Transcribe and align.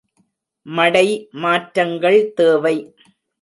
மடை 0.65 1.05
மாற்றங்கள் 1.33 2.19
தேவை. 2.33 2.75